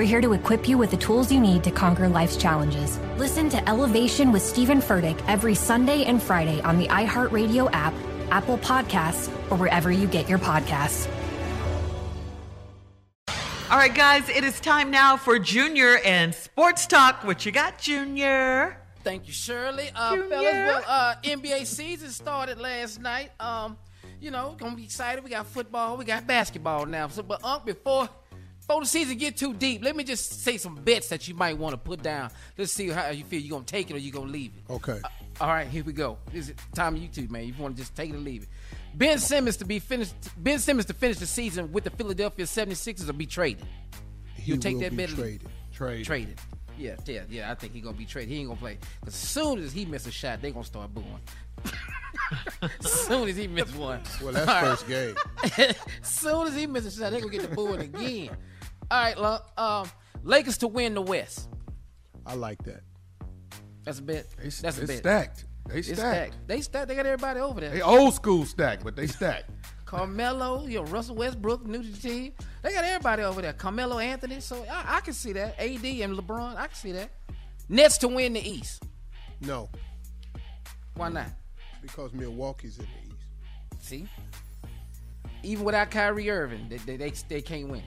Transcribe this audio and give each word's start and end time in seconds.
We're 0.00 0.06
here 0.06 0.22
to 0.22 0.32
equip 0.32 0.66
you 0.66 0.78
with 0.78 0.92
the 0.92 0.96
tools 0.96 1.30
you 1.30 1.38
need 1.38 1.62
to 1.62 1.70
conquer 1.70 2.08
life's 2.08 2.38
challenges. 2.38 2.98
Listen 3.18 3.50
to 3.50 3.68
Elevation 3.68 4.32
with 4.32 4.40
Stephen 4.40 4.78
Furtick 4.78 5.22
every 5.28 5.54
Sunday 5.54 6.04
and 6.04 6.22
Friday 6.22 6.62
on 6.62 6.78
the 6.78 6.86
iHeartRadio 6.88 7.68
app, 7.74 7.92
Apple 8.30 8.56
Podcasts, 8.56 9.28
or 9.50 9.58
wherever 9.58 9.92
you 9.92 10.06
get 10.06 10.26
your 10.26 10.38
podcasts. 10.38 11.06
All 13.70 13.76
right, 13.76 13.94
guys, 13.94 14.26
it 14.30 14.42
is 14.42 14.58
time 14.58 14.90
now 14.90 15.18
for 15.18 15.38
Junior 15.38 15.98
and 15.98 16.34
Sports 16.34 16.86
Talk. 16.86 17.22
What 17.22 17.44
you 17.44 17.52
got, 17.52 17.76
Junior? 17.76 18.78
Thank 19.04 19.26
you, 19.26 19.34
Shirley. 19.34 19.90
Uh, 19.94 20.16
Junior. 20.16 20.28
fellas, 20.30 20.54
well, 20.54 20.84
uh, 20.86 21.14
NBA 21.22 21.66
season 21.66 22.08
started 22.08 22.58
last 22.58 23.02
night. 23.02 23.32
Um, 23.38 23.76
you 24.18 24.30
know, 24.30 24.56
gonna 24.58 24.76
be 24.76 24.84
excited. 24.84 25.22
We 25.22 25.28
got 25.28 25.46
football, 25.46 25.98
we 25.98 26.06
got 26.06 26.26
basketball 26.26 26.86
now. 26.86 27.08
So, 27.08 27.22
but 27.22 27.44
Unc, 27.44 27.66
before 27.66 28.08
before 28.70 28.82
the 28.82 28.86
season 28.86 29.18
get 29.18 29.36
too 29.36 29.52
deep, 29.52 29.82
let 29.82 29.96
me 29.96 30.04
just 30.04 30.44
say 30.44 30.56
some 30.56 30.76
bets 30.76 31.08
that 31.08 31.26
you 31.26 31.34
might 31.34 31.58
want 31.58 31.72
to 31.72 31.76
put 31.76 32.04
down. 32.04 32.30
Let's 32.56 32.72
see 32.72 32.88
how 32.88 33.08
you 33.08 33.24
feel. 33.24 33.40
You 33.40 33.50
gonna 33.50 33.64
take 33.64 33.90
it 33.90 33.94
or 33.96 33.98
you 33.98 34.12
gonna 34.12 34.30
leave 34.30 34.52
it? 34.56 34.72
Okay. 34.72 35.00
Uh, 35.02 35.08
all 35.40 35.48
right, 35.48 35.66
here 35.66 35.82
we 35.82 35.92
go. 35.92 36.18
This 36.32 36.50
is 36.50 36.54
time 36.72 36.94
you 36.94 37.08
two, 37.08 37.26
man. 37.26 37.44
You 37.48 37.54
want 37.58 37.74
to 37.74 37.82
just 37.82 37.96
take 37.96 38.10
it 38.10 38.14
or 38.14 38.18
leave 38.18 38.44
it. 38.44 38.48
Ben 38.94 39.18
Simmons 39.18 39.56
to 39.56 39.64
be 39.64 39.80
finished. 39.80 40.14
Ben 40.36 40.60
Simmons 40.60 40.86
to 40.86 40.94
finish 40.94 41.18
the 41.18 41.26
season 41.26 41.72
with 41.72 41.82
the 41.82 41.90
Philadelphia 41.90 42.44
76ers 42.44 43.08
or 43.08 43.12
be 43.12 43.26
traded. 43.26 43.66
He 44.36 44.52
You 44.52 44.56
take 44.56 44.74
will 44.74 44.82
that 44.82 44.90
be 44.92 44.96
bet. 44.98 45.08
traded. 45.08 45.48
Trade. 45.72 46.04
Traded. 46.04 46.40
Yeah, 46.78 46.94
yeah, 47.06 47.22
yeah. 47.28 47.50
I 47.50 47.56
think 47.56 47.72
he's 47.72 47.82
gonna 47.82 47.96
be 47.96 48.06
traded. 48.06 48.28
He 48.28 48.38
ain't 48.38 48.48
gonna 48.50 48.60
play. 48.60 48.78
Cause 49.04 49.08
as 49.08 49.14
soon 49.14 49.58
as 49.58 49.72
he 49.72 49.84
miss 49.84 50.06
a 50.06 50.12
shot, 50.12 50.42
they 50.42 50.52
gonna 50.52 50.64
start 50.64 50.94
booing. 50.94 51.06
as 52.62 52.92
soon 52.92 53.28
as 53.28 53.36
he 53.36 53.48
miss 53.48 53.74
one. 53.74 54.00
Well, 54.22 54.32
that's 54.32 54.48
All 54.48 54.54
right. 54.54 54.64
first 54.78 54.86
game. 54.86 55.16
as 56.02 56.08
soon 56.08 56.46
as 56.46 56.54
he 56.54 56.68
misses 56.68 56.96
a 56.98 57.02
shot, 57.02 57.10
they 57.10 57.20
gonna 57.20 57.32
get 57.32 57.42
the 57.50 57.54
booing 57.56 57.80
again. 57.80 58.30
All 58.90 59.00
right, 59.00 59.40
um, 59.56 59.90
Lakers 60.22 60.58
to 60.58 60.68
win 60.68 60.94
the 60.94 61.02
West. 61.02 61.48
I 62.26 62.34
like 62.34 62.62
that. 62.64 62.82
That's 63.84 63.98
a 63.98 64.02
bet. 64.02 64.26
They, 64.36 64.48
That's 64.48 64.78
a 64.78 64.86
bet. 64.86 64.98
stacked. 64.98 65.44
They 65.68 65.82
stacked. 65.82 65.98
stacked. 66.00 66.48
They 66.48 66.60
stacked. 66.60 66.88
They 66.88 66.96
got 66.96 67.06
everybody 67.06 67.40
over 67.40 67.60
there. 67.60 67.70
They 67.70 67.82
old 67.82 68.14
school 68.14 68.44
stacked, 68.44 68.84
but 68.84 68.96
they 68.96 69.06
stacked. 69.06 69.50
Carmelo, 69.84 70.66
you 70.66 70.76
know, 70.78 70.84
Russell 70.84 71.16
Westbrook, 71.16 71.66
new 71.66 71.82
to 71.82 71.88
the 71.88 71.98
team. 71.98 72.32
They 72.62 72.72
got 72.72 72.84
everybody 72.84 73.22
over 73.22 73.42
there. 73.42 73.52
Carmelo 73.52 73.98
Anthony. 73.98 74.40
So 74.40 74.64
I, 74.70 74.96
I 74.96 75.00
can 75.00 75.14
see 75.14 75.32
that. 75.32 75.58
AD 75.58 75.84
and 75.84 76.16
LeBron. 76.16 76.56
I 76.56 76.66
can 76.66 76.76
see 76.76 76.92
that. 76.92 77.10
Nets 77.68 77.98
to 77.98 78.08
win 78.08 78.32
the 78.34 78.48
East. 78.48 78.84
No, 79.40 79.70
Why 80.94 81.08
not? 81.08 81.28
because 81.80 82.12
Milwaukee's 82.12 82.78
in 82.78 82.84
the 82.84 83.14
East. 83.14 83.88
See? 83.88 84.08
Even 85.42 85.64
without 85.64 85.90
Kyrie 85.90 86.28
Irving, 86.30 86.68
they, 86.68 86.76
they, 86.76 86.96
they, 86.96 87.10
they 87.28 87.40
can't 87.40 87.68
win. 87.68 87.82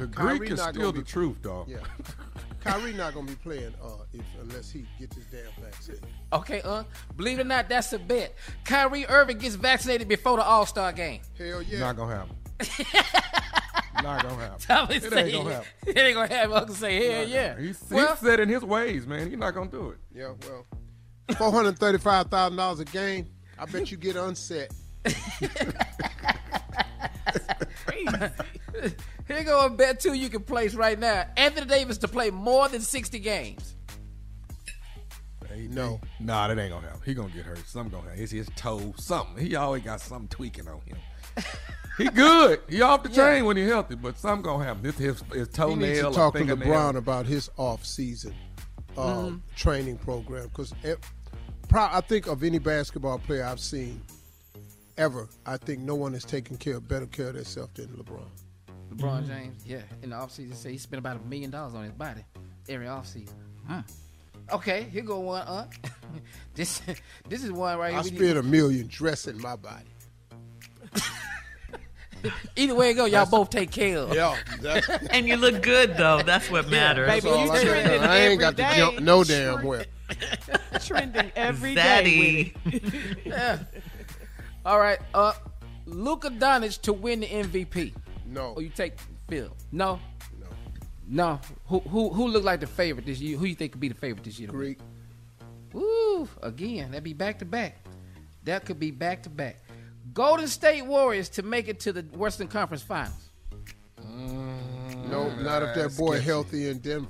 The 0.00 0.06
Kyrie 0.16 0.38
Greek 0.38 0.50
is 0.52 0.60
still 0.62 0.92
the 0.92 1.00
be- 1.00 1.04
truth, 1.04 1.42
dog. 1.42 1.68
Yeah. 1.68 1.78
Kyrie 2.60 2.92
not 2.94 3.14
gonna 3.14 3.26
be 3.26 3.34
playing 3.36 3.74
uh, 3.82 3.88
if 4.12 4.24
unless 4.40 4.70
he 4.70 4.84
gets 4.98 5.16
his 5.16 5.24
damn 5.26 5.64
vaccine. 5.64 5.96
Okay, 6.32 6.60
uh, 6.62 6.84
believe 7.16 7.38
it 7.38 7.42
or 7.42 7.44
not, 7.44 7.68
that's 7.68 7.92
a 7.92 7.98
bet. 7.98 8.34
Kyrie 8.64 9.06
Irving 9.06 9.38
gets 9.38 9.54
vaccinated 9.56 10.08
before 10.08 10.36
the 10.36 10.42
All 10.44 10.66
Star 10.66 10.92
game. 10.92 11.20
Hell 11.38 11.62
yeah. 11.62 11.78
Not 11.80 11.96
gonna 11.96 12.14
happen. 12.16 12.36
Not 14.02 14.22
gonna 14.22 14.36
happen. 14.36 14.58
Thomas 14.60 15.04
It 15.04 15.10
say- 15.12 15.24
ain't 15.24 15.32
gonna 15.32 15.54
happen. 15.54 15.68
It 15.86 15.96
ain't 15.98 16.14
gonna 16.14 16.28
happen. 16.34 16.52
Uncle 16.52 16.74
say, 16.74 17.06
hell 17.12 17.28
yeah. 17.28 17.58
He's, 17.58 17.80
he's 17.80 17.90
Well, 17.90 18.16
set 18.16 18.40
in 18.40 18.48
his 18.48 18.62
ways, 18.64 19.06
man. 19.06 19.28
He's 19.28 19.38
not 19.38 19.54
gonna 19.54 19.70
do 19.70 19.90
it. 19.90 19.98
Yeah, 20.14 20.32
well, 20.48 20.66
four 21.36 21.52
hundred 21.52 21.78
thirty-five 21.78 22.28
thousand 22.28 22.56
dollars 22.56 22.80
a 22.80 22.84
game. 22.86 23.26
I 23.58 23.64
bet 23.66 23.90
you 23.90 23.96
get 23.98 24.16
unset. 24.16 24.70
Here 29.28 29.44
go 29.44 29.66
a 29.66 29.70
bet 29.70 30.00
two 30.00 30.14
you 30.14 30.28
can 30.28 30.42
place 30.42 30.74
right 30.74 30.98
now. 30.98 31.24
Anthony 31.36 31.66
Davis 31.66 31.98
to 31.98 32.08
play 32.08 32.30
more 32.30 32.68
than 32.68 32.80
60 32.80 33.18
games. 33.18 33.76
Hey, 35.48 35.66
No. 35.70 36.00
Nah, 36.20 36.48
that 36.48 36.58
ain't 36.58 36.72
gonna 36.72 36.86
happen. 36.86 37.02
He 37.04 37.14
gonna 37.14 37.28
get 37.30 37.44
hurt. 37.44 37.58
Something 37.66 37.92
gonna 37.92 38.08
happen. 38.10 38.22
It's 38.22 38.32
his 38.32 38.48
toe. 38.56 38.94
Something. 38.96 39.44
He 39.44 39.56
always 39.56 39.82
got 39.82 40.00
something 40.00 40.28
tweaking 40.28 40.68
on 40.68 40.80
him. 40.82 40.96
he 41.98 42.04
good. 42.08 42.60
He 42.68 42.80
off 42.82 43.02
the 43.02 43.08
chain 43.08 43.44
when 43.44 43.56
he 43.56 43.64
healthy, 43.64 43.96
but 43.96 44.16
something 44.18 44.42
gonna 44.44 44.64
happen. 44.64 44.82
This 44.82 44.96
his 44.98 45.22
his 45.32 45.48
He 45.48 45.52
toenail. 45.54 45.76
needs 45.88 46.00
to 46.00 46.06
or 46.08 46.12
talk 46.12 46.32
to 46.34 46.38
fingernail. 46.38 46.68
LeBron 46.68 46.96
about 46.96 47.26
his 47.26 47.50
off-season 47.56 48.34
um, 48.96 49.04
Mm-hmm. 49.06 49.36
training 49.56 49.98
program 49.98 50.48
because 50.48 50.72
I 51.72 52.00
think 52.00 52.26
of 52.26 52.42
any 52.44 52.58
basketball 52.58 53.18
player 53.18 53.44
I've 53.44 53.60
seen 53.60 54.02
ever, 55.00 55.28
I 55.46 55.56
think 55.56 55.80
no 55.80 55.94
one 55.94 56.12
has 56.12 56.24
taken 56.24 56.56
care 56.58 56.76
of 56.76 56.86
better 56.86 57.06
care 57.06 57.28
of 57.28 57.34
themselves 57.34 57.72
than 57.74 57.86
LeBron. 57.88 58.22
LeBron 58.94 59.26
James, 59.26 59.64
yeah, 59.66 59.80
in 60.02 60.10
the 60.10 60.16
offseason, 60.16 60.54
say 60.54 60.72
he 60.72 60.78
spent 60.78 60.98
about 60.98 61.16
a 61.16 61.20
million 61.26 61.50
dollars 61.50 61.74
on 61.74 61.84
his 61.84 61.92
body 61.92 62.22
every 62.68 62.86
offseason. 62.86 63.32
Okay, 64.52 64.82
here 64.92 65.02
go 65.02 65.20
one, 65.20 65.42
uh. 65.42 65.66
this 66.54 66.82
this 67.28 67.42
is 67.44 67.52
one 67.52 67.78
right 67.78 67.90
here. 67.90 67.98
I 68.00 68.02
we 68.02 68.10
need- 68.10 68.18
spent 68.18 68.38
a 68.38 68.42
million 68.42 68.86
dressing 68.88 69.40
my 69.40 69.56
body. 69.56 69.84
Either 72.56 72.74
way 72.74 72.90
it 72.90 72.94
go, 72.94 73.06
y'all 73.06 73.24
both 73.24 73.48
take 73.48 73.70
care 73.70 73.96
of. 73.98 74.14
Yeah, 74.14 74.36
that's, 74.60 74.86
And 75.10 75.26
you 75.26 75.36
look 75.36 75.62
good 75.62 75.96
though. 75.96 76.20
That's 76.22 76.50
what 76.50 76.68
matters. 76.68 77.06
that's 77.06 77.24
Baby, 77.24 77.34
all 77.34 77.46
you 77.46 77.52
I, 77.52 77.64
trending 77.64 78.02
I 78.02 78.16
ain't 78.18 78.40
got 78.40 78.60
every 78.60 78.74
to 78.74 78.80
jump 78.80 79.00
no 79.00 79.24
damn 79.24 79.64
where. 79.64 79.86
Trending 80.84 81.32
every 81.36 81.74
day. 81.74 82.52
Zaddy. 83.24 83.66
All 84.64 84.78
right, 84.78 84.98
uh, 85.14 85.32
Luka 85.86 86.30
Doncic 86.30 86.80
to 86.82 86.92
win 86.92 87.20
the 87.20 87.26
MVP. 87.26 87.94
No, 88.26 88.52
Or 88.56 88.62
you 88.62 88.68
take 88.68 88.94
Phil? 89.28 89.54
No, 89.72 89.98
no. 90.38 90.46
No. 91.08 91.40
Who 91.66 91.80
who 91.80 92.10
who 92.10 92.28
look 92.28 92.44
like 92.44 92.60
the 92.60 92.66
favorite 92.66 93.06
this 93.06 93.20
year? 93.20 93.36
Who 93.38 93.46
you 93.46 93.54
think 93.54 93.72
could 93.72 93.80
be 93.80 93.88
the 93.88 93.94
favorite 93.94 94.24
this 94.24 94.38
year? 94.38 94.48
to? 94.48 94.52
Greek. 94.52 94.78
Woo! 95.72 96.28
Again, 96.42 96.90
that'd 96.90 97.04
be 97.04 97.12
back 97.12 97.38
to 97.40 97.44
back. 97.44 97.78
That 98.44 98.64
could 98.64 98.78
be 98.78 98.90
back 98.90 99.22
to 99.24 99.30
back. 99.30 99.56
Golden 100.12 100.48
State 100.48 100.82
Warriors 100.86 101.28
to 101.30 101.42
make 101.42 101.68
it 101.68 101.80
to 101.80 101.92
the 101.92 102.02
Western 102.16 102.48
Conference 102.48 102.82
Finals. 102.82 103.30
No, 103.98 105.28
not 105.40 105.62
if 105.62 105.74
that 105.74 105.96
boy 105.96 106.20
healthy 106.20 106.68
in 106.68 106.78
Denver. 106.78 107.08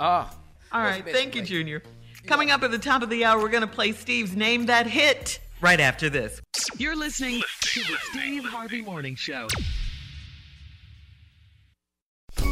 Ah, 0.00 0.34
All 0.72 0.80
right, 0.80 1.04
thank 1.04 1.34
you, 1.34 1.42
Junior. 1.42 1.82
Coming 2.26 2.50
up 2.50 2.62
at 2.62 2.70
the 2.70 2.78
top 2.78 3.02
of 3.02 3.10
the 3.10 3.24
hour, 3.24 3.40
we're 3.40 3.48
going 3.48 3.60
to 3.62 3.66
play 3.68 3.92
Steve's 3.92 4.34
Name 4.34 4.66
That 4.66 4.86
Hit 4.86 5.38
right 5.60 5.80
after 5.80 6.10
this. 6.10 6.40
You're 6.78 6.96
listening 6.96 7.42
to 7.60 7.80
the 7.80 7.96
Steve 8.10 8.44
Harvey 8.44 8.82
Morning 8.82 9.14
Show. 9.14 9.48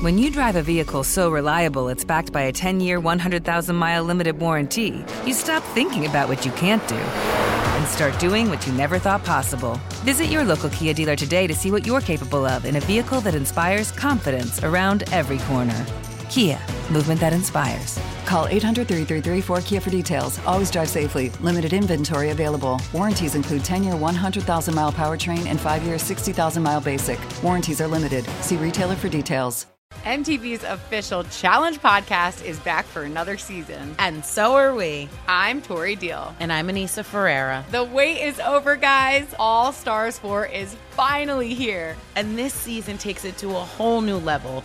When 0.01 0.19
you 0.19 0.31
drive 0.31 0.57
a 0.57 0.63
vehicle 0.63 1.05
so 1.05 1.31
reliable 1.31 1.89
it's 1.89 2.05
backed 2.05 2.33
by 2.33 2.43
a 2.43 2.53
10 2.53 2.81
year, 2.81 3.01
100,000 3.01 3.77
mile 3.77 4.05
limited 4.05 4.39
warranty, 4.39 5.05
you 5.25 5.33
stop 5.33 5.63
thinking 5.63 6.07
about 6.07 6.29
what 6.29 6.45
you 6.45 6.53
can't 6.53 6.87
do 6.89 6.97
and 6.97 7.87
start 7.89 8.19
doing 8.19 8.49
what 8.49 8.67
you 8.67 8.73
never 8.75 8.99
thought 8.99 9.25
possible. 9.25 9.81
Visit 10.05 10.27
your 10.27 10.45
local 10.45 10.71
Kia 10.71 10.95
dealer 10.95 11.17
today 11.17 11.47
to 11.47 11.55
see 11.55 11.71
what 11.71 11.87
you're 11.87 12.01
capable 12.01 12.45
of 12.45 12.65
in 12.65 12.77
a 12.77 12.81
vehicle 12.81 13.21
that 13.23 13.35
inspires 13.35 13.93
confidence 13.93 14.63
around 14.63 15.05
every 15.13 15.39
corner. 15.39 15.87
Kia, 16.29 16.59
movement 16.91 17.21
that 17.21 17.33
inspires. 17.33 17.99
Call 18.35 18.49
800 18.49 18.89
333 18.89 19.43
4KIA 19.43 19.81
for 19.81 19.91
details. 19.91 20.41
Always 20.45 20.69
drive 20.69 20.89
safely. 20.89 21.31
Limited 21.41 21.73
inventory 21.73 22.31
available. 22.31 22.81
Warranties 22.93 23.37
include 23.37 23.65
10 23.65 23.85
year 23.85 23.95
100,000 23.95 24.75
mile 24.75 24.91
powertrain 24.91 25.47
and 25.47 25.61
5 25.61 25.85
year 25.85 26.01
60,000 26.01 26.61
mile 26.61 26.81
basic. 26.81 27.21
Warranties 27.45 27.81
are 27.81 27.87
limited. 27.87 28.25
See 28.41 28.57
retailer 28.57 28.97
for 28.97 29.09
details. 29.09 29.67
MTV's 30.03 30.65
official 30.65 31.23
Challenge 31.23 31.79
podcast 31.79 32.45
is 32.45 32.59
back 32.59 32.85
for 32.87 33.05
another 33.05 33.39
season. 33.39 33.95
And 34.01 34.25
so 34.25 34.57
are 34.57 34.75
we. 34.75 35.09
I'm 35.29 35.63
Tori 35.63 35.95
Deal. 35.95 36.35
And 36.41 36.53
I'm 36.53 36.67
Anissa 36.67 37.05
Ferreira. 37.05 37.65
The 37.71 37.85
wait 37.85 38.21
is 38.21 38.41
over, 38.41 38.75
guys. 38.75 39.33
All 39.39 39.71
Stars 39.71 40.19
4 40.19 40.47
is 40.47 40.75
finally 40.91 41.55
here. 41.55 41.97
And 42.17 42.37
this 42.37 42.53
season 42.53 42.99
takes 42.99 43.25
it 43.25 43.39
to 43.39 43.51
a 43.51 43.53
whole 43.53 44.01
new 44.01 44.19
level. 44.19 44.65